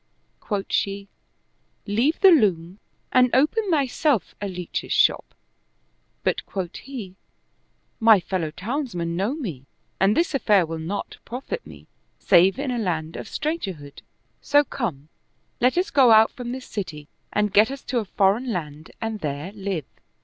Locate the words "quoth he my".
6.47-8.19